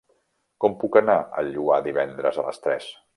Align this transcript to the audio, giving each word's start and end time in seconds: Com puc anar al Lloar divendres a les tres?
Com 0.63 0.77
puc 0.83 0.97
anar 1.01 1.17
al 1.41 1.53
Lloar 1.57 1.79
divendres 1.89 2.41
a 2.41 2.47
les 2.51 2.65
tres? 2.65 2.93